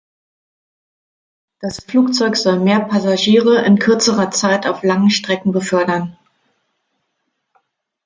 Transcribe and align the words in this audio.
Das 1.59 1.77
Flugzeug 1.83 2.35
soll 2.35 2.57
mehr 2.59 2.79
Passagiere 2.79 3.63
in 3.63 3.77
kürzerer 3.77 4.31
Zeit 4.31 4.65
auf 4.65 4.81
langen 4.81 5.11
Strecken 5.11 5.51
befördern. 5.51 6.17